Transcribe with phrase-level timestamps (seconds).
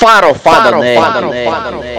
[0.00, 1.20] Farofada, Farofada.
[1.20, 1.44] Farofada Nerd.
[1.44, 1.89] Farofada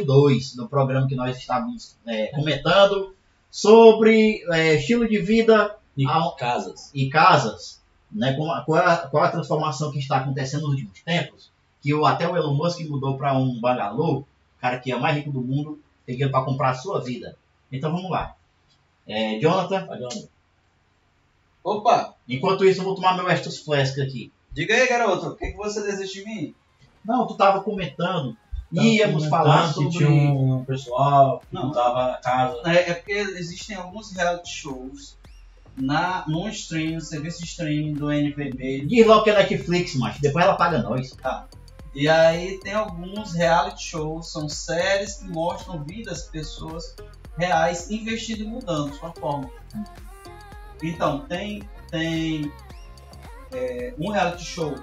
[0.00, 3.14] parte 2 do programa que nós estávamos é, comentando
[3.50, 6.90] sobre é, estilo de vida E a- casas.
[6.94, 8.34] e casas, né?
[8.34, 8.62] Qual a,
[9.08, 11.50] qual a- transformação que está acontecendo nos últimos tempos,
[11.82, 14.24] que o, até o Elon Musk mudou para um bangalô,
[14.60, 17.36] cara que é o mais rico do mundo, tem dinheiro para comprar a sua vida.
[17.72, 18.34] Então vamos lá.
[19.06, 19.88] É, Jonathan,
[21.62, 24.32] Opa, enquanto isso eu vou tomar meu Estus Flask aqui.
[24.52, 26.54] diga aí, garoto, o que, que você deseja de mim?
[27.04, 28.36] Não, tu tava comentando,
[28.72, 29.98] íamos falar sobre...
[29.98, 31.66] Tinha um pessoal que Não.
[31.66, 32.60] montava casa.
[32.66, 35.16] É, é porque existem alguns reality shows
[35.76, 38.86] na, no stream, no serviço de streaming do NVB.
[38.86, 41.16] Diz logo que é Netflix, mas depois ela paga nós.
[41.94, 46.94] E aí tem alguns reality shows, são séries que mostram vidas de pessoas
[47.36, 49.50] reais investindo e mudando sua forma.
[50.82, 52.52] Então, tem, tem
[53.52, 54.74] é, um reality show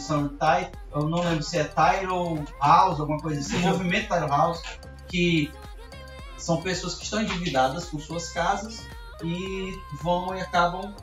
[0.00, 4.62] são Ty- eu não lembro se é Tyro House, alguma coisa assim, Movimento Tyro House,
[5.08, 5.50] que
[6.36, 8.82] são pessoas que estão endividadas com suas casas
[9.24, 10.94] e vão e acabam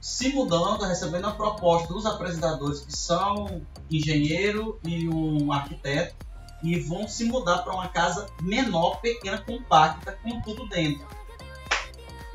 [0.00, 6.14] se mudando, recebendo a proposta dos apresentadores que são engenheiro e um arquiteto
[6.62, 11.06] e vão se mudar para uma casa menor, pequena, compacta, com tudo dentro.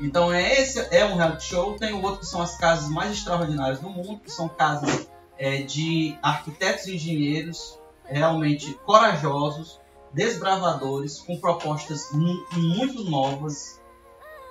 [0.00, 1.76] Então é esse é um reality show.
[1.76, 5.08] Tem o outro que são as casas mais extraordinárias do mundo, que são casas
[5.38, 9.80] é, de arquitetos e engenheiros realmente corajosos,
[10.12, 13.80] desbravadores, com propostas mu- muito novas.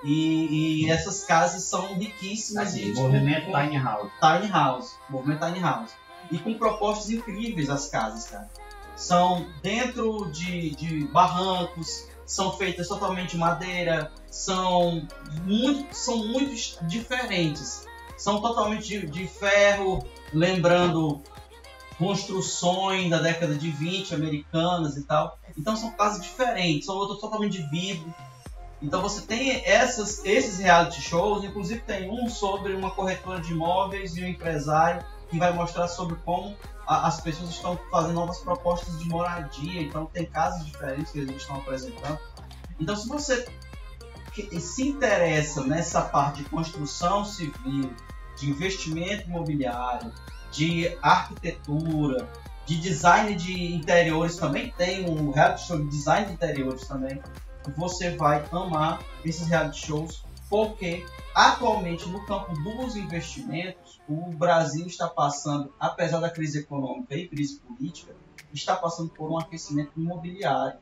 [0.02, 4.10] E, e essas casas são riquíssimas Assim, movimento com- Tiny House.
[4.20, 5.92] Tiny House, movimento Tiny House.
[6.30, 8.50] E com propostas incríveis as casas, cara.
[8.96, 15.06] São dentro de, de barrancos, são feitas totalmente de madeira, são
[15.44, 16.54] muito, são muito
[16.86, 17.86] diferentes.
[18.16, 21.22] São totalmente de, de ferro, lembrando
[21.98, 25.38] construções da década de 20 americanas e tal.
[25.56, 28.12] Então são casas diferentes, são outras totalmente de vidro.
[28.82, 34.16] Então você tem essas, esses reality shows, inclusive tem um sobre uma corretora de imóveis
[34.16, 36.54] e um empresário que vai mostrar sobre como
[36.86, 41.36] a- as pessoas estão fazendo novas propostas de moradia, então tem casos diferentes que eles
[41.36, 42.18] estão apresentando.
[42.78, 43.46] Então se você
[44.34, 47.94] que- se interessa nessa parte de construção civil,
[48.36, 50.12] de investimento imobiliário,
[50.50, 52.28] de arquitetura,
[52.66, 57.20] de design de interiores também tem um reality show de design de interiores também
[57.76, 65.08] você vai amar esses reality shows, porque atualmente no campo dos investimentos, o Brasil está
[65.08, 68.14] passando, apesar da crise econômica e crise política,
[68.52, 70.78] está passando por um aquecimento imobiliário.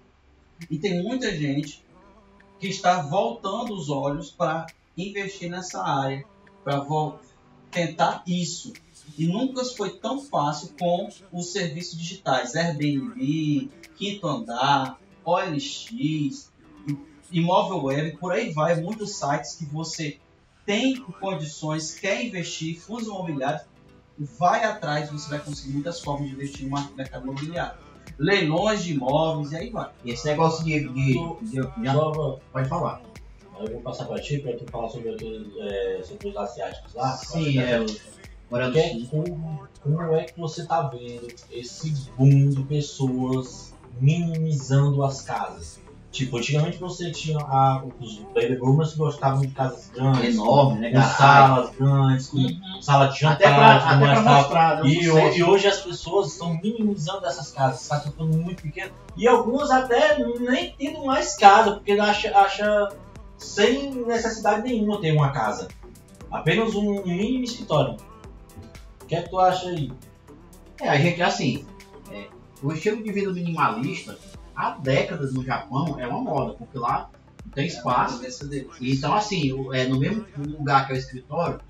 [0.69, 1.85] E tem muita gente
[2.62, 6.25] que está voltando os olhos para investir nessa área,
[6.62, 6.81] para
[7.73, 8.73] tentar isso.
[9.19, 16.53] E nunca foi tão fácil com os serviços digitais, Airbnb, Quinto Andar, OLX,
[17.33, 20.21] imóvel web, por aí vai, muitos sites que você
[20.65, 23.62] tem condições, quer investir, fundos imobiliários,
[24.17, 27.81] vai atrás, você vai conseguir muitas formas de investir no mercado imobiliário.
[28.19, 29.91] Leilões de imóveis e aí vai.
[30.05, 30.81] E esse negócio de.
[30.88, 31.12] de,
[31.43, 33.00] de- de- Só- pode falar.
[33.61, 37.12] Eu vou passar pra ti pra tu falar sobre, outros, é, sobre os asiáticos lá.
[37.17, 37.82] Sim, é.
[37.82, 39.06] é- Sul.
[39.11, 45.81] como, como é que você tá vendo esse boom de pessoas minimizando as casas?
[46.12, 50.91] Tipo, antigamente você tinha a- os baby boomers que gostavam de casas grandes, Enorme, né,
[50.93, 54.76] com salas grandes, com sala de jantar, Até pra, até pra mostrar.
[54.76, 55.38] né, o E, sucesso.
[55.38, 58.93] e hoje as pessoas estão minimizando essas casas, está ficando muito pequeno.
[59.17, 62.88] E algumas até nem tendo mais casa, porque acha, acha
[63.38, 65.67] sem necessidade nenhuma ter uma casa.
[66.31, 67.97] Apenas um mínimo escritório.
[69.03, 69.91] O que é que tu acha aí?
[70.79, 71.64] É, a gente, assim,
[72.11, 72.26] é,
[72.62, 74.19] o estilo de vida minimalista
[74.54, 77.10] há décadas no Japão é uma moda, porque lá
[77.44, 78.20] não tem espaço.
[78.81, 81.60] Então, assim, é, no mesmo lugar que é o escritório,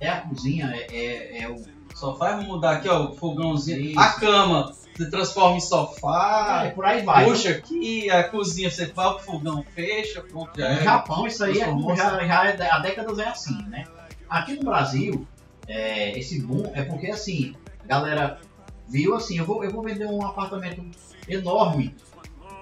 [0.00, 1.62] é a cozinha, é, é, é o.
[1.94, 3.78] Sofá, vamos mudar aqui, ó, o fogãozinho.
[3.78, 4.00] Isso.
[4.00, 6.62] A cama, você transforma em sofá.
[6.64, 7.26] é, por aí vai.
[7.26, 10.82] Puxa aqui, a cozinha, você vai o fogão, fecha, pronto, já No é.
[10.82, 11.66] Japão, isso aí é,
[11.96, 13.84] já, já é, há décadas é assim, né?
[14.28, 15.26] Aqui no Brasil,
[15.68, 17.54] é, esse boom é porque, assim,
[17.84, 18.40] a galera
[18.88, 20.82] viu assim, eu vou, eu vou vender um apartamento
[21.28, 21.94] enorme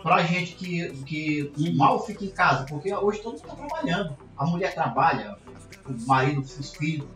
[0.03, 4.17] pra gente que, que mal fica em casa, porque hoje todo mundo tá trabalhando.
[4.37, 5.37] A mulher trabalha,
[5.87, 7.07] o marido, os filhos.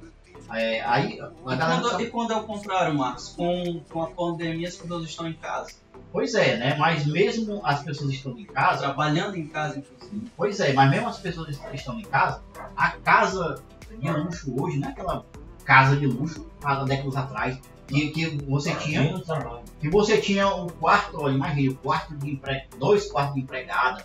[0.53, 1.81] É, aí a E galera.
[1.81, 3.29] quando, e quando é o contrário, Marcos?
[3.31, 5.71] Com, com a pandemia, as pessoas estão em casa.
[6.13, 6.77] Pois é, né?
[6.79, 10.31] Mas mesmo as pessoas estando em casa, Trabalhando em casa, inclusive.
[10.37, 12.43] Pois é, mas mesmo as pessoas que estão em casa,
[12.77, 13.63] a casa
[13.99, 15.25] de luxo hoje não é aquela
[15.65, 19.03] casa de luxo há décadas atrás, que, que você tinha
[19.81, 22.65] que você tinha um quarto, olha, imagina, um quarto de empre...
[22.79, 24.05] dois quartos de empregada,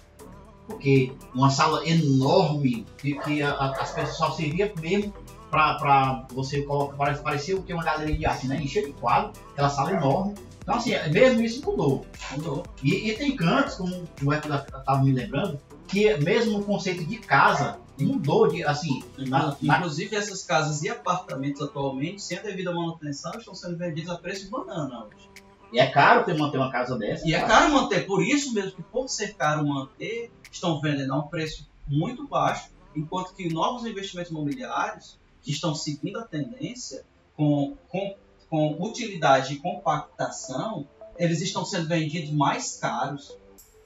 [0.67, 5.13] porque uma sala enorme que, que a- a- as pessoas só servia mesmo
[5.49, 8.61] para você colocar, parecia o que uma galeria de arte, né?
[8.61, 10.35] Encher de quadro, aquela sala enorme.
[10.69, 12.05] Então assim, mesmo isso mudou.
[12.31, 12.63] Mudou.
[12.83, 17.17] E, e tem cantos, como o Eco estava me lembrando, que mesmo o conceito de
[17.17, 19.03] casa mudou de assim.
[19.17, 24.11] Na, na- Inclusive, essas casas e apartamentos atualmente, sem a devida manutenção, estão sendo vendidos
[24.11, 25.27] a preço de banana hoje.
[25.73, 27.27] e é caro ter manter uma casa dessa.
[27.27, 31.17] E é caro manter, por isso mesmo que por ser caro manter, estão vendendo a
[31.17, 37.03] um preço muito baixo, enquanto que novos investimentos imobiliários, que estão seguindo a tendência,
[37.35, 38.15] com, com,
[38.49, 40.87] com utilidade e compactação,
[41.17, 43.37] eles estão sendo vendidos mais caros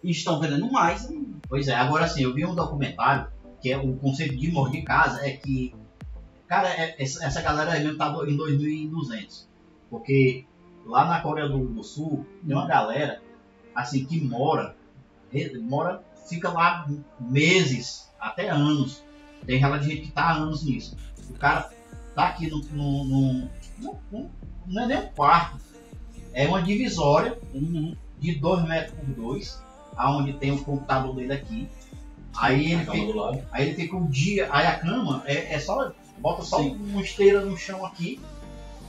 [0.03, 1.37] e estão vendendo mais ainda.
[1.47, 3.27] Pois é, agora assim, eu vi um documentário
[3.61, 5.73] que é o conceito de morrer de casa é que,
[6.47, 9.47] cara, é- essa, galera mesmo tá em 2200.
[9.89, 10.45] Porque
[10.85, 13.21] lá na Coreia do, Sul tem uma galera
[13.73, 14.75] assim que mora,
[15.61, 16.87] mora, fica lá
[17.19, 19.01] meses, até anos.
[19.45, 20.97] Tem relato de gente que tá há anos nisso.
[21.29, 21.69] O cara
[22.13, 23.49] tá aqui no, no, no-
[24.65, 25.57] não é nem um quarto,
[26.33, 27.37] é uma divisória
[28.19, 29.63] de 2 metros por 2,
[29.95, 31.69] aonde tem o computador dele aqui.
[32.35, 36.41] Aí ele, fica, aí ele fica um dia, aí a cama é, é só, bota
[36.41, 36.75] só Sim.
[36.89, 38.19] uma esteira no chão aqui,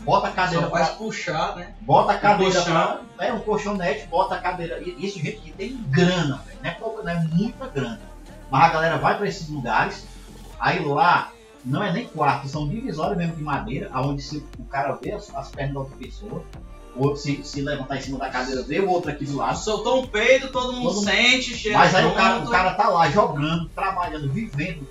[0.00, 1.74] bota a cadeira Só pra, faz puxar, né?
[1.82, 4.80] bota a cadeira pra, é um colchonete, bota a cadeira.
[4.80, 6.58] Isso, gente, que tem grana, velho.
[6.62, 8.00] Não é pouca, não é muita grana.
[8.50, 10.06] Mas a galera vai pra esses lugares,
[10.58, 11.30] aí lá
[11.64, 15.34] não é nem quarto, são divisórias mesmo de madeira, aonde se o cara vê as,
[15.34, 16.42] as pernas da outra pessoa,
[16.96, 19.58] o outro se, se levantar em cima da cadeira, vê o outro aqui do lado.
[19.58, 22.74] Soltou um peido, todo mundo Todo mundo- sente, chega Mas aí o cara, o cara
[22.74, 24.86] tá lá jogando, trabalhando, vivendo,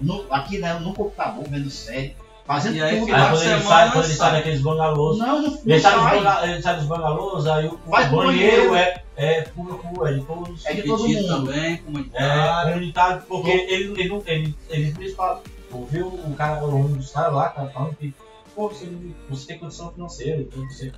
[0.00, 2.14] no- aqui né, no computador, vendo série,
[2.46, 3.14] fazendo E aí, tudo.
[3.14, 5.94] Aí quando ele semana, sai, quando ele sai daqueles bangalôs, Não, não, ele não sai,
[5.94, 8.74] dos banga- ele sai dos bangalôs, aí o, pro banheiro banheiro.
[8.76, 10.64] é, é público, é de todos.
[10.66, 11.26] É de todo mundo.
[11.46, 12.72] também, É comunitário.
[12.72, 15.40] comunitário, porque ele, ele, não- ele, eles mesmos falam,
[15.72, 18.14] ouviu o cara, um dos caras lá, cara, falando que,
[18.54, 18.86] pô, você,
[19.28, 20.92] você tem condição financeira, então você.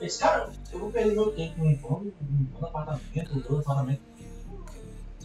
[0.00, 2.12] Esse cara, eu vou perder meu tempo num plano
[2.62, 4.02] apartamento, dois apartamento.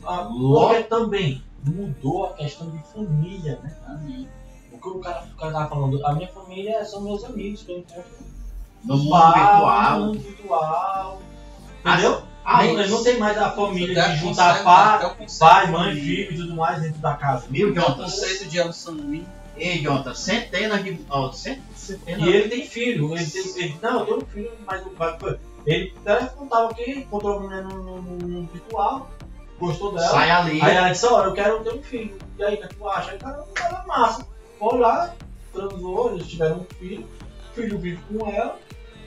[0.04, 4.28] Ah, porque também mudou a questão de família, né?
[4.72, 7.72] O que o cara, o cara tava falando, a minha família são meus amigos que
[7.72, 8.12] eu encontro
[8.84, 9.04] No mundo
[9.34, 10.00] virtual.
[10.00, 11.22] no mundo virtual.
[11.86, 12.24] Entendeu?
[12.44, 15.96] Ah, não, não tem mais a família de o juntar pai, o pai, de- mãe,
[15.96, 17.46] filho e tudo mais dentro da casa.
[17.50, 18.04] Viu, O Jonathan?
[18.04, 19.26] conceito de elo sanguíneo.
[19.56, 21.00] Ei, Jonathan, centenas de.
[21.10, 23.16] Ó, cent- E centenas ele tem filho.
[23.16, 25.38] Ele tem, ele, não, eu tenho um filho, mas o pai foi.
[25.68, 29.10] Ele telefonava que encontrou a mulher no virtual,
[29.60, 30.08] gostou dela.
[30.08, 30.60] sai ali.
[30.62, 32.18] Aí ela disse, ó, eu quero ter um filho.
[32.40, 33.12] E aí, o que tu acha?
[33.12, 34.26] Aí o cara, cara, massa.
[34.58, 35.14] Foi lá,
[35.54, 37.08] transou, eles tiveram um filho,
[37.52, 38.58] o filho vive com ela,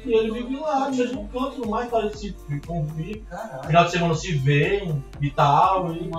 [0.05, 3.25] e ele vive lá, no mesmo canto, no mais, parece se convive.
[3.31, 3.65] Caralho.
[3.67, 5.93] Final de semana se vêem e tal.
[5.93, 6.11] E.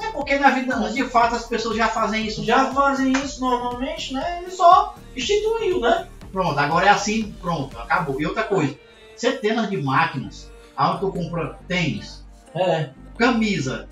[0.00, 2.44] É porque na vida, de fato, as pessoas já fazem isso.
[2.44, 4.40] já fazem isso normalmente, né?
[4.42, 6.06] Ele só instituiu, né?
[6.32, 8.20] Pronto, agora é assim, pronto, acabou.
[8.20, 8.74] E outra coisa,
[9.16, 12.90] centenas de máquinas, aonde tu compra tênis, É.
[13.18, 13.86] camisa,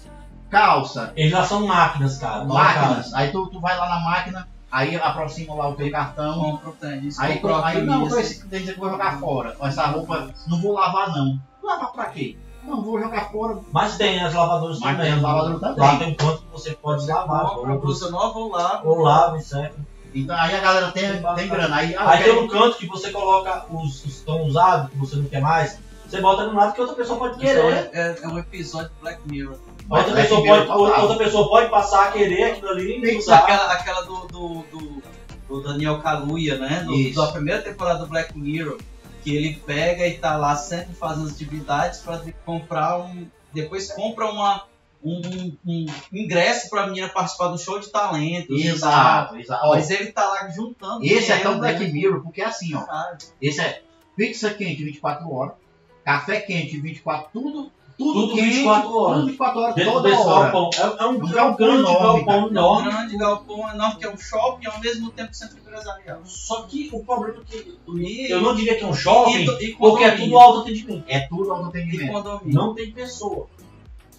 [0.49, 2.45] calça, Eles já são máquinas, cara.
[2.45, 3.12] máquinas.
[3.15, 6.35] Aí tu, tu vai lá na máquina, aí aproxima lá o teu cartão.
[6.41, 8.21] Compra o tênis, Aí, aí não, camisa.
[8.21, 9.57] esse tênis aqui eu vou jogar fora.
[9.62, 11.39] Essa roupa, não vou lavar não.
[11.62, 12.37] Lavar pra quê?
[12.62, 13.59] Não, vou jogar fora.
[13.73, 15.07] Mas tem as lavadoras Mas também.
[15.07, 15.79] tem as lavadoras também.
[15.79, 17.47] Lá tem um canto que você pode lavar.
[17.50, 18.81] Compra blusa nova ou lá.
[18.85, 19.75] Ou lava e seca.
[20.15, 21.77] Então aí a galera tem, tem grana.
[21.77, 25.17] Aí, ah, Aí tem um canto que você coloca os, os tão usados, que você
[25.17, 25.79] não quer mais.
[26.07, 27.91] Você bota um lado que outra pessoa pode Isso querer.
[27.93, 29.57] é, é um episódio de Black Mirror.
[29.91, 30.71] Mas Outra pessoa, pode,
[31.01, 33.39] outra pessoa pode passar a querer aquilo ali Tem e usar.
[33.39, 35.03] Aquela, aquela do, do, do,
[35.49, 36.85] do Daniel Kaluuya, né?
[36.87, 38.79] Do, da primeira temporada do Black Mirror.
[39.25, 43.93] Que ele pega e tá lá sempre fazendo as atividades pra de- comprar um, depois
[43.93, 44.63] compra uma,
[45.05, 45.21] um,
[45.67, 48.59] um- um ingresso pra menina participar do show de talentos.
[48.59, 48.75] e tal.
[48.77, 49.69] Exato, exato.
[49.71, 51.05] Mas ele tá lá juntando.
[51.05, 51.59] esse é tão né?
[51.59, 52.83] Black Mirror, porque assim, ó.
[53.43, 53.83] Esse é
[54.17, 55.55] pizza quente 24 horas,
[56.05, 59.16] café quente 24, tudo, tudo, Tudo quente, 24 horas.
[59.19, 60.50] Tudo 24 horas, Dentro toda desse hora.
[60.50, 60.71] galpão.
[60.75, 62.38] É, é um, Um é um galpão grande enorme, galpão cara.
[62.38, 62.90] É um enorme.
[62.90, 66.21] grande galpão enorme que é um shopping e ao mesmo tempo centro empresarial.
[66.25, 69.64] Só que o problema é que E, eu não diria que é um shopping, e,
[69.66, 71.04] e porque é tudo alto atendimento.
[71.07, 72.40] É tudo E autoatendimento.
[72.47, 73.47] Não tem pessoa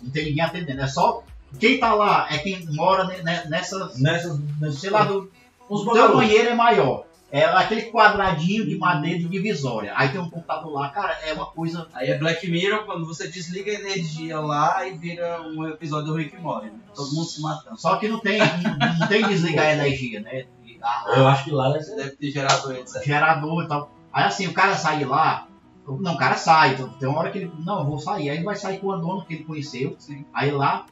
[0.03, 0.81] Não tem ninguém atendendo.
[0.81, 1.23] É só.
[1.59, 3.99] Quem tá lá é quem mora ne- ne- nessas.
[3.99, 5.29] nessas, nessas Sei lá, do,
[5.67, 7.03] os o banheiro é maior.
[7.31, 9.93] É aquele quadradinho de madeira de divisória.
[9.95, 11.87] Aí tem um computador lá, cara, é uma coisa.
[11.93, 16.15] Aí é Black Mirror quando você desliga a energia lá e vira um episódio do
[16.17, 16.65] Rick Morty.
[16.67, 16.73] né?
[16.93, 17.79] Todo mundo se matando.
[17.79, 20.45] Só que não tem, não, não tem desligar a energia, né?
[20.65, 21.95] E a- Eu acho que lá deve ser.
[21.95, 23.01] Deve ter gerador, etc.
[23.05, 23.91] gerador e tal.
[24.11, 25.47] Aí assim, o cara sai lá,
[25.87, 28.35] não, o cara sai, então, tem uma hora que ele, não, eu vou sair, aí
[28.37, 30.25] ele vai sair com o dono que ele conheceu, Sim.
[30.33, 30.85] aí lá,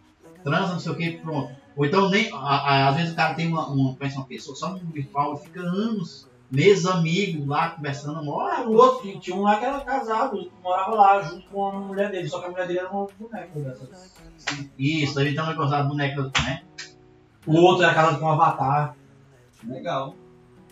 [0.44, 1.54] transa, não sei o que, pronto.
[1.76, 4.56] Ou então, nem, a- a- às vezes o cara tem uma, uma, conhece uma pessoa
[4.56, 9.42] só no virtual e fica anos, meses amigos lá, conversando, mora, o outro, tinha- um
[9.44, 12.68] lá que era casado, morava lá junto com a mulher dele, só que a mulher
[12.68, 14.14] dele era uma boneca dessas.
[14.78, 16.64] isso, ele um negócio da boneca, né?
[17.46, 18.96] O outro era casado com um avatar.
[19.64, 20.16] Legal.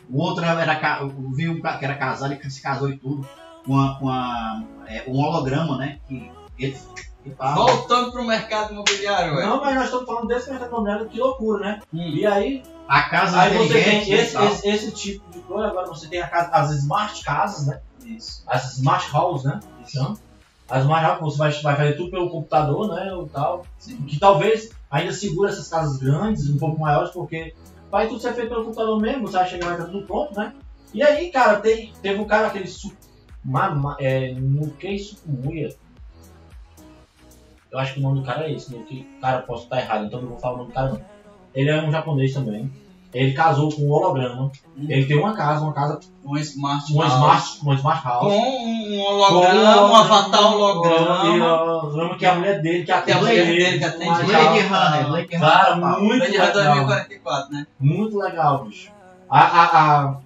[0.09, 3.27] O outro era, ca- eu vi um que era casado, ele se casou e tudo,
[3.65, 5.99] com, a, com a, é, um holograma, né?
[6.07, 6.77] Que ele,
[7.37, 9.35] Voltando pro mercado imobiliário.
[9.35, 11.81] Não, mas nós estamos falando desse mercado imobiliário, que loucura, né?
[11.93, 12.09] Hum.
[12.13, 16.07] E aí, a casa aí você tem esse, esse, esse tipo de coisa, agora você
[16.07, 17.81] tem casa, as smart casas, né?
[18.05, 18.43] Isso.
[18.47, 19.59] As smart houses, né?
[19.83, 20.17] que chama.
[20.69, 23.13] As smart houses, você vai, vai fazer tudo pelo computador, né?
[23.13, 23.65] O tal.
[24.07, 27.53] Que talvez ainda segura essas casas grandes, um pouco maiores, porque
[27.91, 30.37] vai tudo ser feito pelo computador mesmo, você vai chegar e vai estar tudo pronto,
[30.37, 30.53] né?
[30.93, 32.93] E aí, cara, tem, teve um cara, aquele su,
[33.43, 35.75] ma, ma, é, Mukei Sukumuya.
[37.71, 40.21] Eu acho que o nome do cara é esse, Mukei, cara, posso estar errado, então
[40.21, 41.01] não vou falar o nome do cara não.
[41.53, 42.71] Ele é um japonês também.
[43.13, 44.51] Ele casou com um holograma.
[44.77, 47.15] Ele tem uma casa, uma casa, Um smart uma house.
[47.15, 48.27] smart, uma smart house.
[48.27, 51.63] Com um holograma, um avatar holograma.
[51.63, 54.23] holograma que é a mulher dele, que atende a mulher ele, dele que atende.
[54.23, 54.59] Blade.
[54.59, 55.39] Runner, Blade Runner.
[55.39, 56.85] Cara, muito Blade Runner legal.
[56.85, 57.67] 2044, né?
[57.79, 58.91] Muito legal, bicho.
[59.29, 60.17] A, a, a,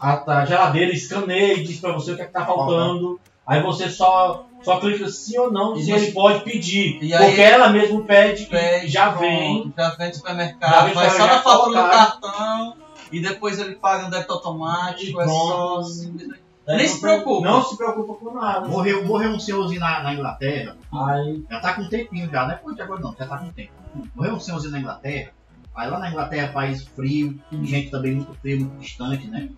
[0.00, 3.18] a, a geladeira escaneia e diz pra você o que, é que tá faltando.
[3.46, 6.98] Aí você só, só clica sim ou não, E se ele pode pedir.
[7.02, 9.72] E aí- porque ela mesmo pede, Pede, e já vem.
[9.76, 12.76] Já vem do supermercado, vai só na fatura do cartão
[13.12, 15.20] e depois ele paga no débito automático.
[15.20, 16.44] E É só simples.
[16.66, 17.46] Nem se preocupa.
[17.46, 18.66] Não se preocupa com nada.
[18.66, 22.54] Morreu, morreu um senhorzinho na, na Inglaterra, Aí, já tá com um tempinho já, não
[22.54, 23.72] é por de agora não, já tá com tempo.
[24.14, 25.30] Morreu um senhorzinho na Inglaterra,
[25.76, 29.50] aí lá na Inglaterra, país frio, gente também muito frio, muito distante, né?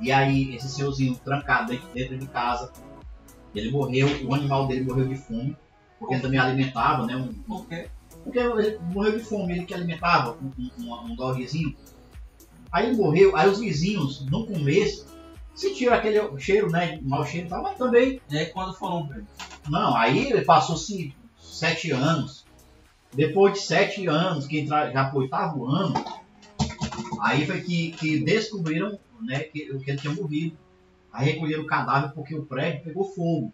[0.00, 2.72] E aí esse senhorzinho trancado dentro, dentro de casa,
[3.54, 5.56] ele morreu, o animal dele morreu de fome,
[5.98, 7.16] porque ele também alimentava, né?
[7.16, 7.88] Um, Por quê?
[8.22, 11.74] porque ele morreu de fome, ele que alimentava um, um, um, dogzinho.
[12.70, 15.06] Aí ele morreu, aí os vizinhos, no começo,
[15.54, 17.00] sentiram aquele cheiro, né?
[17.02, 19.24] Mau cheiro e tal, mas também E aí quando foram ver?
[19.68, 22.44] não, aí passou-se sete anos.
[23.12, 25.94] Depois de sete anos, que já foi oitavo ano,
[27.20, 30.56] aí foi que, que descobriram né, que, que ele tinha morrido.
[31.12, 33.52] Aí recolheram o cadáver porque o prédio pegou fogo.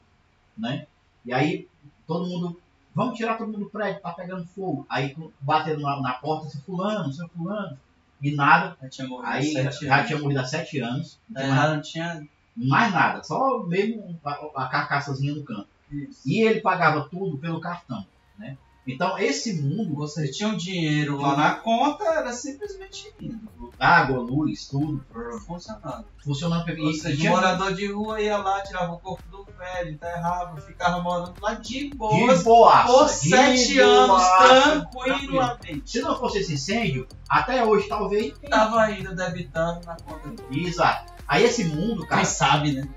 [0.57, 0.87] Né?
[1.25, 1.69] E aí
[2.07, 2.61] todo mundo,
[2.95, 4.87] vamos tirar todo mundo do prédio, tá pegando fogo.
[4.89, 7.79] Aí bateram na, na porta, seu fulano, seu fulano,
[8.21, 8.77] e nada.
[8.83, 11.19] Já tinha morrido Aí já, já tinha morrido há sete anos.
[11.29, 14.31] Não É, tinha mais, já não tinha mais nada, só mesmo a,
[14.65, 15.69] a carcaçazinha no canto.
[15.91, 16.23] isso.
[16.27, 18.07] E ele pagava tudo pelo cartão,
[18.39, 18.57] né?
[18.87, 23.73] Então esse mundo, Você tinha o dinheiro lá na conta, era simplesmente indo.
[23.79, 25.05] água, luz, tudo,
[25.47, 26.07] Funcionando.
[26.23, 29.91] funcionando Ou e, e tinha morador de rua ia lá, tirava o corpo do velho,
[29.91, 35.91] enterrava, ficava morando lá de de boas boaça, por de sete anos, boaça, tranquilamente.
[35.91, 38.35] Se não fosse esse incêndio, até hoje talvez.
[38.49, 40.69] Tava ainda debitando na conta dele.
[40.69, 41.16] Exato.
[41.29, 42.89] Aí esse mundo, cara, Quem sabe, né?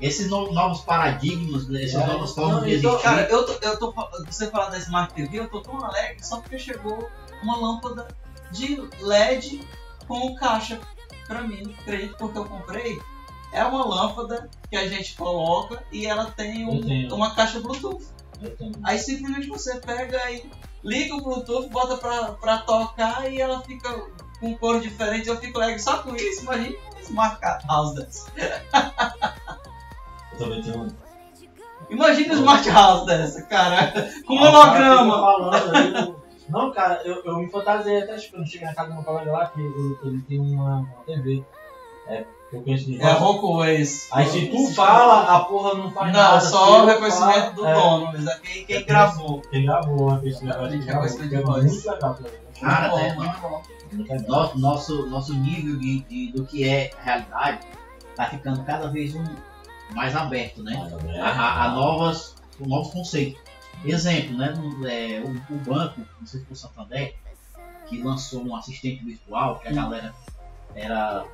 [0.00, 3.08] esses no- novos paradigmas, né, essas É, novas formas não, de então, existir.
[3.08, 3.94] Cara, eu tô, eu tô
[4.26, 7.08] você falar da Smart TV, eu tô tão alegre só porque chegou
[7.42, 8.06] uma lâmpada
[8.52, 9.62] de LED
[10.06, 10.78] com caixa
[11.26, 11.74] pra mim.
[11.80, 13.00] Acredito porque eu comprei.
[13.52, 18.04] É uma lâmpada que a gente coloca e ela tem um- uma caixa Bluetooth.
[18.84, 20.50] Aí simplesmente você pega e
[20.84, 23.90] liga o Bluetooth, bota pra, pra tocar e ela fica
[24.38, 25.26] com cores diferentes.
[25.28, 26.42] Eu fico alegre só com isso.
[26.42, 26.76] Imagina
[27.14, 28.30] House dessa.
[30.32, 30.90] eu também tenho um.
[31.90, 33.92] Imagina uma Smart House dessa, cara.
[34.26, 35.20] Com Ah, o cara fica holograma.
[35.20, 38.94] falando eu- Não, cara, eu, eu me fantasiei até tipo, quando cheguei na casa do
[38.94, 41.44] meu colega lá, que ele, ele tem uma, uma TV.
[42.52, 43.18] Eu conheço de É voz.
[43.20, 44.08] Rockway's.
[44.12, 46.34] Aí se tu fala, a porra não faz nada.
[46.34, 49.40] Não, só o reconhecimento do é, dono, mas é quem, quem É, gravou.
[49.42, 51.14] Quem gravou o reconhecimento Quem de gravou voz.
[51.14, 51.64] esse de É voz.
[51.64, 52.36] muito legal pra mim.
[52.60, 53.62] Cara, Muito é, bom, muito bom.
[53.92, 54.28] Muito legal.
[54.28, 57.60] nosso, nosso, nosso nível de, de- do que é realidade
[58.16, 59.24] tá ficando cada vez um,
[59.94, 60.90] mais aberto, né?
[61.14, 61.20] É.
[61.20, 63.40] A, a- a novas, a novos conceitos.
[63.84, 64.52] Exemplo, né?
[64.56, 67.14] no- é, o, o banco, não sei se foi o Santander,
[67.88, 70.12] que lançou um assistente virtual que a galera
[70.74, 71.24] era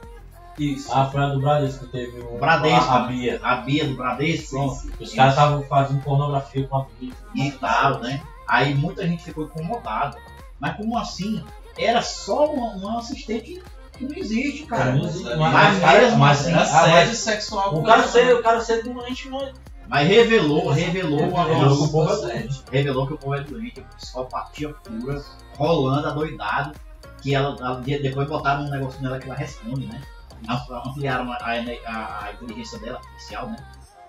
[0.58, 0.92] Isso.
[0.92, 2.38] A foi a do Bradesco que teve um.
[2.38, 3.40] Bradesco, A, a Bia.
[3.42, 7.12] a Bia do Bradesco, pronto, Os caras estavam fazendo pornografia com a Bia.
[7.34, 8.22] e tal, né?
[8.48, 10.16] Aí muita gente ficou incomodada.
[10.58, 11.44] Mas como assim?
[11.76, 14.92] Era só um, assistente que não existe, cara.
[14.94, 17.74] Não existe, mas- Mas, cara, mesmo mas assim, Ah, assédio sexual.
[17.78, 19.52] O cara ser, o cara ser doente, mas.
[19.88, 22.62] mas revelou, revelou, uma- Revelou que o povo é Assédio.
[22.72, 25.22] revelou que o povo é doente, psicopatia pura,
[25.58, 26.72] rolando, adoidado,
[27.20, 30.00] que ela, ela- de- depois botaram um negócio nela que ela responde, né?
[30.46, 33.56] Am- Ampliaram a, a- a inteligência dela, artificial, né?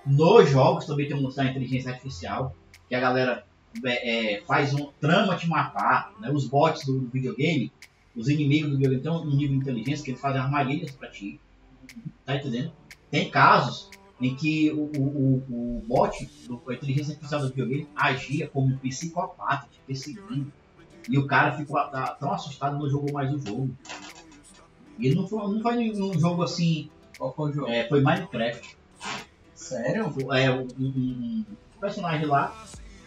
[0.06, 2.56] Nos jogos também tem da inteligência artificial,
[2.88, 3.44] que a galera
[3.86, 6.32] é, é, faz um trama te matar, né?
[6.32, 7.74] Os bots do, videogame,
[8.16, 11.40] os inimigos do videogame têm um nível de inteligência que eles fazem armadilhas pra ti.
[12.26, 12.74] Tá entendendo?
[13.10, 16.16] Tem casos em que o, o, o, o bot,
[16.48, 20.52] do- a inteligência artificial do videogame, agia como um psicopata, te perseguindo.
[21.08, 23.78] E o cara ficou ah, tão assustado não jogou mais o jogo.
[25.00, 27.68] E não foi, não foi nenhum jogo assim, Qual foi o jogo?
[27.70, 28.78] é, foi Minecraft.
[29.54, 30.14] Sério?
[30.34, 31.46] É, um, um-
[31.80, 32.56] personagem lá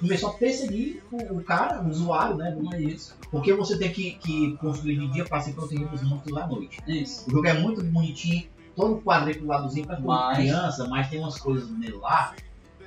[0.00, 2.52] começou a perseguir o, o cara, o usuário, né?
[2.52, 3.16] Como é isso?
[3.30, 6.78] Porque você tem que, que construir de dia para se proteger dos monstros à noite.
[6.86, 7.28] Isso.
[7.28, 11.96] O jogo é muito bonitinho, todo quadriculadozinho pra Mas- criança, mas tem umas coisas nele
[11.96, 12.34] lá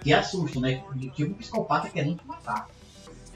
[0.02, 0.82] que assustam, né?
[1.14, 2.68] Tipo um psicopata querendo te matar.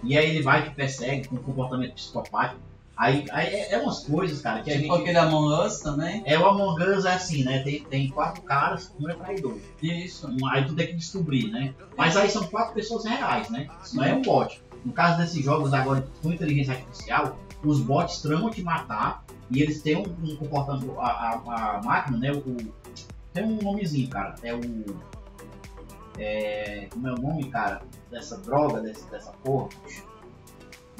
[0.03, 2.59] E aí ele vai e te persegue com um comportamento psicopático.
[2.97, 5.01] Aí, aí é, é umas coisas, cara, que a Tipo gente.
[5.01, 6.23] aquele Among Us também.
[6.25, 7.59] É o Among Us é assim, né?
[7.59, 9.57] Tem, tem quatro caras, um é traidor.
[9.81, 10.27] Isso.
[10.27, 11.75] Um- Aí tu tem que descobrir, né?
[11.95, 13.67] Mas aí são quatro pessoas reais, né?
[13.93, 14.61] Não é um bot.
[14.83, 19.81] No caso desses jogos agora com inteligência artificial, os bots tramam te matar e eles
[19.81, 20.99] têm um, um comportamento.
[20.99, 22.31] A, a, a máquina, né?
[22.31, 22.55] O,
[23.31, 24.33] tem um nomezinho, cara.
[24.41, 24.59] É o.
[26.17, 27.81] É, como é o nome, cara?
[28.09, 29.69] Dessa droga, dessa porra.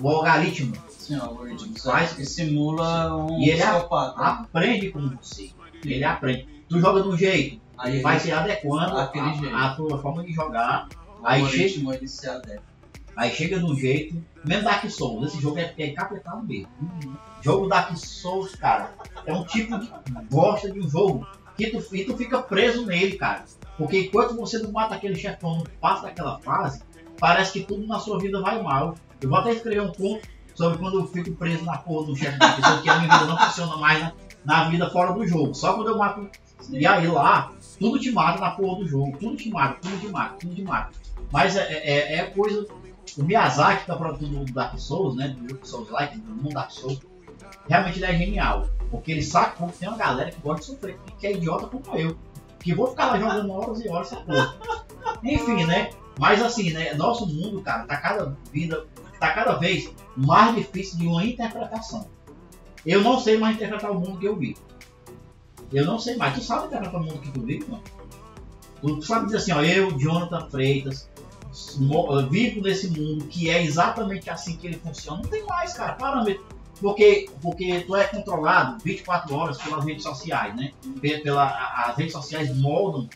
[0.02, 1.80] O algoritmo Sim, o algoritmo.
[1.80, 4.22] Faz- Que simula um E ele é- psicopata.
[4.22, 5.50] aprende com você.
[5.86, 6.48] Ele aprende.
[6.68, 10.88] Tu joga de um jeito, Aí ele vai se adequando à- tua forma de jogar.
[11.22, 12.62] o aí algoritmo ele se adapta.
[13.16, 16.68] Aí chega de um jeito, mesmo Dark Souls, esse jogo é, é capetado mesmo.
[17.42, 18.92] Jogo Dark Souls, cara,
[19.26, 19.90] é um tipo de
[20.30, 23.46] gosta de um jogo que tu, e tu fica preso nele, cara.
[23.78, 26.82] Porque enquanto você não mata aquele chefão, não passa daquela fase,
[27.20, 28.96] parece que tudo na sua vida vai mal.
[29.22, 32.38] Eu vou até escrever um ponto sobre quando eu fico preso na porra do chefe
[32.38, 34.14] da pessoa, que a minha vida não funciona mais na,
[34.46, 35.54] na vida fora do jogo.
[35.54, 36.28] Só quando eu mato.
[36.70, 39.16] E aí lá, tudo te mata na porra do jogo.
[39.20, 40.92] Tudo te mata, tudo te mata, tudo te mata.
[41.32, 42.66] Mas é, é, é coisa.
[43.18, 45.30] O Miyazaki, que tá produzindo o Dark Souls, né?
[45.30, 47.00] Do jogo Souls Like, do mundo Dark Souls,
[47.68, 48.68] realmente ele é genial.
[48.92, 51.98] Porque ele sacou que tem uma galera que gosta de sofrer, que é idiota como
[51.98, 52.18] eu.
[52.60, 54.56] Que vou ficar lá jogando horas e horas essa porra.
[55.24, 55.90] Enfim, né?
[56.20, 56.94] Mas assim, né?
[56.96, 58.86] Nosso mundo, cara, tá cada vida,
[59.20, 62.08] tá cada vez mais difícil de uma interpretação.
[62.86, 64.56] Eu não sei mais interpretar o mundo que eu vi.
[65.74, 66.34] Eu não sei mais.
[66.36, 67.84] Tu sabe interpretar o mundo que tu vive, mano?
[68.82, 71.10] Tu sabe dizer assim, ó, eu, Jonathan Freitas,
[71.78, 75.22] mo- vivo nesse mundo que é exatamente assim que ele funciona.
[75.22, 76.46] Não tem mais, cara, parâmetro.
[76.80, 80.72] Porque, porque tu é controlado 24 horas pelas redes sociais, né?
[81.02, 81.48] Pe- Pela,
[81.88, 83.10] as redes sociais moldam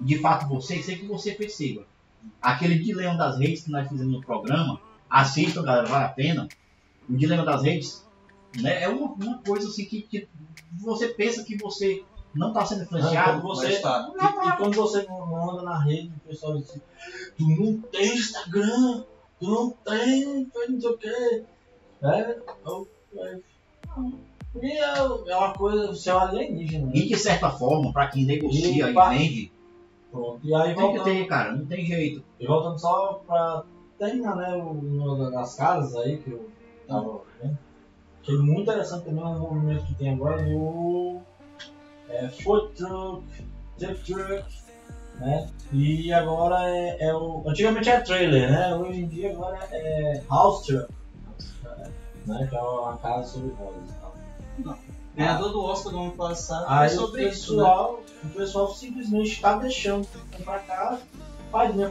[0.00, 1.82] de fato você sem que você perceba.
[2.40, 6.48] Aquele dilema das redes que nós fizemos no programa, assistam, galera, vale a pena.
[7.08, 8.04] O dilema das redes
[8.60, 10.28] né, é uma, uma coisa assim que, que
[10.72, 12.02] você pensa que você
[12.34, 13.42] não está sendo influenciado.
[13.42, 14.10] Você, mas tá.
[14.20, 16.80] e, e quando você não anda na rede, o pessoal diz assim,
[17.36, 19.04] tu não tem Instagram,
[19.38, 21.44] tu não tem, tu não sei o que.
[22.02, 23.38] É, eu- é,
[24.62, 26.90] e é, é uma coisa, você é um alienígena.
[26.94, 27.06] E Né?
[27.06, 29.52] de certa forma, para quem negocia E e vende,
[30.10, 30.40] Pronto.
[30.44, 32.22] E aí tem que voltando, ter, cara, não tem jeito.
[32.38, 33.64] e voltando só pra
[33.98, 36.48] terminar, né, o, no- das casas aí que eu
[36.88, 37.58] tava vendo.
[38.22, 41.20] Achei muito interessante também o movimento que tem agora do
[42.08, 43.24] é, food truck,
[43.78, 44.44] truck truck,
[45.16, 45.48] né?
[45.72, 47.42] E agora é, é o.
[47.46, 48.74] Antigamente era trailer, né?
[48.74, 50.92] Hoje em dia agora é house truck.
[52.26, 52.46] Né?
[52.48, 53.92] Que é uma casa sobre rodas e
[54.62, 54.78] tal.
[55.14, 57.62] Ganhador do Oscar do ano passado Aí é o sobre isso, né?
[57.62, 61.02] pessoal, o pessoal simplesmente está deixando de comprar casa,
[61.54, 61.84] pai, me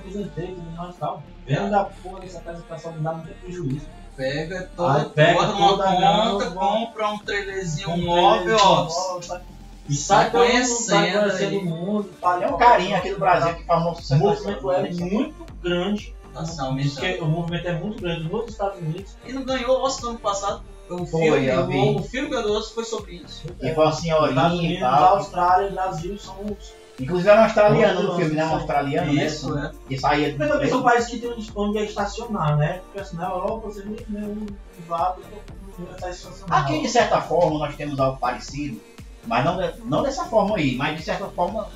[0.77, 1.23] mais e tal.
[1.47, 3.87] Venda a porra dessa passar me dá muito prejuízo.
[4.17, 9.19] Pega toda, Aí pega toda a conta, grana, compra um trailerzinho Um móvel, ó.
[9.19, 9.41] tá?
[9.89, 11.57] E sai mundo, tá conhecendo conhecendo aí.
[11.57, 12.09] o mundo.
[12.21, 16.15] Tá É um carinha aqui do Brasil que faz um O movimento é muito grande.
[16.69, 17.23] Americana.
[17.23, 19.15] o movimento é muito grande nos Estados Unidos.
[19.25, 20.63] E não ganhou o Oscar ano passado.
[20.89, 22.03] O Foi, filme, eu vi.
[22.09, 22.29] filme
[22.73, 23.45] foi sobre isso.
[23.61, 25.15] E foi uma Estados senhorinha e Unidos, tal.
[25.17, 26.73] Austrália e Brasil são os.
[26.99, 28.45] Inclusive era um australiano no filme, né?
[28.45, 29.25] Um australiano, né?
[29.25, 29.71] Isso, é.
[29.87, 32.81] Que saía Mas também são países que tem onde é estacionar, né?
[32.85, 35.21] Porque assim, na Europa você nem nem um privado
[35.79, 36.53] não está estacionado.
[36.65, 38.79] Aqui, de certa forma, nós temos algo parecido,
[39.25, 41.67] mas não, não dessa forma aí, mas de certa forma.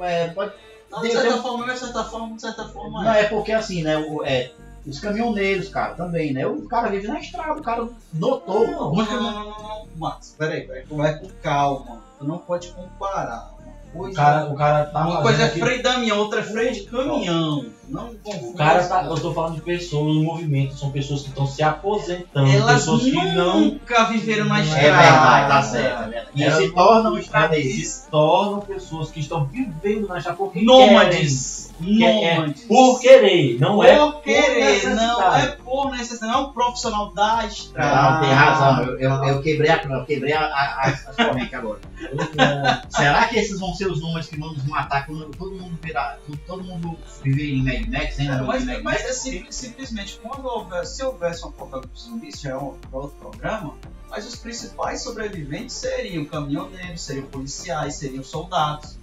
[0.00, 0.52] É, pode,
[0.90, 3.04] Não, de certa forma, de certa forma, de certa forma.
[3.04, 3.20] não, é.
[3.22, 3.96] é porque assim, né?
[3.96, 4.50] o- é,
[4.88, 6.46] os caminhoneiros, cara, também, né?
[6.46, 8.66] O cara vive na estrada, o cara notou.
[8.66, 12.02] Não, não, Max, peraí, peraí, vai com calma.
[12.18, 13.54] Tu não pode comparar.
[13.98, 16.40] Uma O coisa, cara, o cara tá uma coisa é aqui- freio da minha, outra
[16.40, 17.66] é freio de caminhão.
[17.88, 21.46] Não O cara tá, eu tô falando de pessoas, o movimento, são pessoas que estão
[21.46, 25.02] se aposentando, Elas pessoas que não nunca viveram na É É estrada.
[25.02, 26.02] verdade, tá certo.
[26.02, 26.28] é verdade.
[26.34, 27.86] E Elas se tornam estradeiros.
[27.86, 31.70] se tornam pessoas que estão vivendo na estrada porque Nômades.
[31.78, 32.64] querem, Nômades.
[32.64, 38.12] por querer, não é Por querer, não é por não é um profissional da estrada.
[38.12, 38.84] Não, tem razão.
[38.84, 41.80] Eu, eu, eu quebrei, a, eu quebrei a, a, as, correntes agora.
[42.88, 46.18] Será que esses vão ser os números que vão nos matar quando todo mundo virar,
[46.26, 49.04] quando todo mundo viver em Mad Max, ainda É, mas, Mad mas Max?
[49.04, 53.16] é sim- simplesmente quando houver, se houvesse um apocalipse zumbi, isso já é um outro
[53.18, 53.74] programa,
[54.10, 58.96] mas os principais sobreviventes seriam caminhoneiros, seriam policiais, seriam soldados.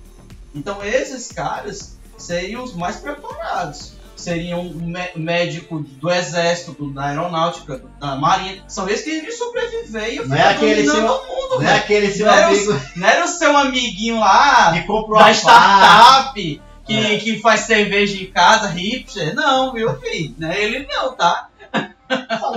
[0.53, 3.94] Então esses caras seriam os mais preparados.
[4.15, 8.63] Seriam um mé- médico do exército, do- da aeronáutica, do- da marinha.
[8.67, 11.65] São esses que iriam sobreviver e Não é aquele dominando seu- o mundo, Não é
[11.65, 11.77] velho.
[11.77, 15.31] aquele seu Não é amigo Não era o seu amiguinho lá que comprou da a
[15.33, 17.17] startup que, É.
[17.17, 19.33] que faz cerveja em casa, hipster.
[19.35, 20.55] Não, meu filho, né?
[20.63, 21.47] Ele não, tá?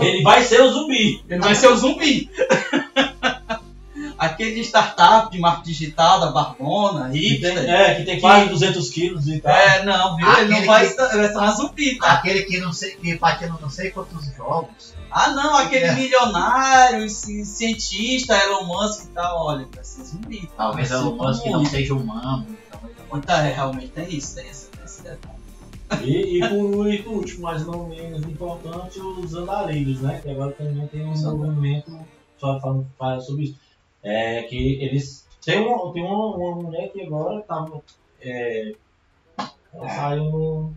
[0.00, 1.24] Ele vai ser o zumbi.
[1.28, 2.30] Ele vai ser o zumbi.
[4.18, 7.70] Aquele de startup de marketing digital, da Barbona, Que tem, hipster.
[7.70, 9.52] é, que tem quase 200 quilos e tal.
[9.54, 10.26] É, não, viu?
[10.26, 12.12] Ele não Aquele vai que- vai estar zumbi, tá?
[12.14, 14.92] Aquele que não sei, que patina não sei quantos jogos.
[15.10, 15.94] Ah, não, aquele É.
[15.94, 20.50] milionário, ci- cientista, Elon Musk e tal, olha, vai ser zumbi.
[20.56, 22.44] Talvez Elon Musk não seja humano.
[23.14, 25.38] Então, é, realmente tem isso, tem esse, tem esse detalhe.
[26.02, 30.20] E, e, por, e por último, mas não menos importante, os andarilhos, né?
[30.22, 31.98] Que agora também tem um Os movimento
[32.38, 33.54] só falando fala sobre isso.
[34.10, 35.28] É que eles.
[35.44, 37.66] Tem, um, tem uma, uma mulher que agora tá.
[38.22, 38.72] É,
[39.74, 40.72] ela saiu no.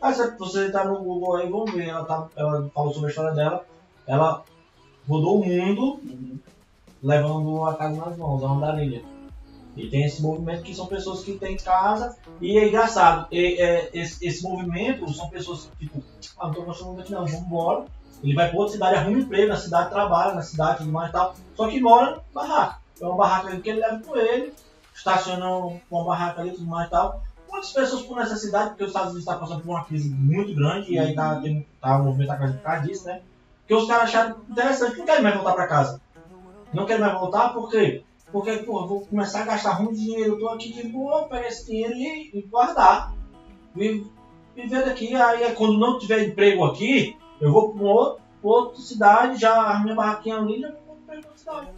[0.00, 1.88] Ah, se você tá no Google aí, vamos ver.
[1.88, 3.66] Ela, tá, ela falou sobre a história dela.
[4.06, 4.44] Ela
[5.08, 6.00] rodou o mundo
[7.02, 9.02] levando a casa nas mãos, a andarilha.
[9.76, 13.88] E tem esse movimento que são pessoas que têm casa e é engraçado, e, é,
[13.94, 16.02] esse, esse movimento são pessoas que, tipo,
[16.38, 17.84] ah, não tô gostando muito não, vamos embora.
[18.22, 21.08] Ele vai para outra cidade, arruma um emprego na cidade, trabalha na cidade tudo mais
[21.08, 21.34] e tal.
[21.54, 22.78] Só que mora barraca.
[23.00, 24.52] É uma barraca que ele leva com ele,
[24.94, 25.48] estaciona
[25.90, 27.22] uma barraca ali tudo mais e tal.
[27.50, 30.92] Muitas pessoas por necessidade, porque os Estados Unidos está passando por uma crise muito grande
[30.92, 33.22] e aí tá, tem, tá o movimento atrás por causa disso, né?
[33.60, 36.00] Porque os caras acharam interessante, não querem mais voltar para casa.
[36.72, 38.04] Não querem mais voltar por quê?
[38.30, 41.66] Porque, eu vou começar a gastar muito dinheiro, eu tô aqui de boa, pegar esse
[41.66, 43.12] dinheiro e, e guardar.
[43.76, 44.06] E
[44.54, 49.54] viver daqui, aí quando não tiver emprego aqui, eu vou para outra, outra cidade, já
[49.74, 51.68] a minha barraquinha ali, já vou para outra cidade.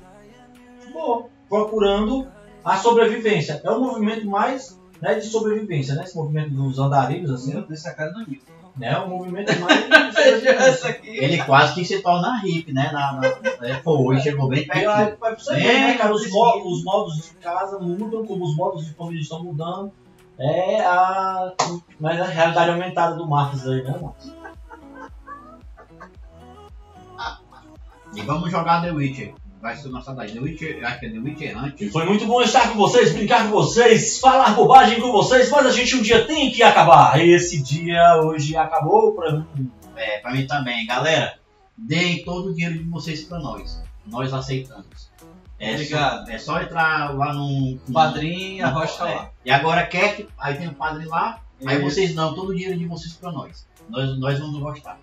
[0.93, 1.27] Boa.
[1.49, 2.27] Procurando
[2.65, 3.61] a sobrevivência.
[3.65, 6.05] É o movimento mais né, de sobrevivência, né?
[6.05, 8.41] Esse movimento dos andarilhos, assim, Deus, essa cara não viu.
[8.77, 8.93] né?
[8.93, 9.85] É o movimento mais.
[11.05, 12.91] Ele quase que se torna hippie, né?
[12.93, 15.19] Na, na, é, foi, chegou bem perto.
[15.51, 19.21] É, né, cara, os, mo- os modos de casa mudam, como os modos de família
[19.21, 19.93] estão mudando.
[20.39, 21.53] É a,
[22.01, 24.33] mas a realidade aumentada do Marcos aí, né, Marcos?
[28.15, 29.35] E vamos jogar The Witcher.
[29.61, 31.93] Vai ser nossa da The Witcher, eu acho que é The Witcher antes.
[31.93, 35.71] Foi muito bom estar com vocês, brincar com vocês, falar bobagem com vocês, mas a
[35.71, 37.21] gente um dia tem que acabar.
[37.21, 39.71] Esse dia hoje acabou pra mim.
[39.97, 40.85] É, pra mim também.
[40.85, 41.39] Galera,
[41.79, 43.81] deem todo o dinheiro de vocês pra nós.
[44.05, 45.13] Nós aceitamos.
[45.61, 46.27] É Obrigado.
[46.27, 47.79] Só, é só entrar lá no.
[47.87, 49.15] no Padrinho, arrocha é.
[49.15, 49.31] lá.
[49.45, 50.29] E agora quer que.
[50.37, 51.85] Aí tem o padre lá, aí Isso.
[51.85, 53.65] vocês dão todo o dinheiro de vocês pra nós.
[53.89, 54.99] Nós, nós vamos gostar.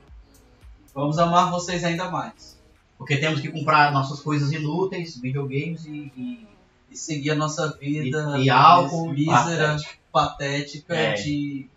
[0.93, 2.58] Vamos amar vocês ainda mais.
[2.99, 6.11] Porque temos que comprar nossas coisas inúteis, videogames e.
[6.15, 6.47] e-
[6.91, 9.77] E seguir a nossa vida E- e álcool, mísera,
[10.11, 11.13] patética É.
[11.13, 11.69] de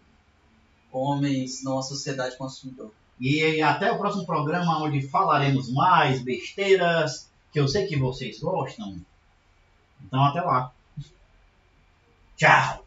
[0.91, 2.89] homens numa sociedade consumidora.
[3.21, 8.97] E até o próximo programa onde falaremos mais besteiras que eu sei que vocês gostam.
[10.03, 10.73] Então até lá.
[12.39, 12.82] Tchau.